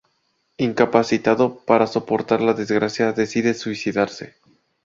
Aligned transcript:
Incapacitado 0.57 1.57
para 1.59 1.85
soportar 1.85 2.41
la 2.41 2.53
desgracia, 2.55 3.11
decide 3.13 3.53
suicidarse. 3.53 4.33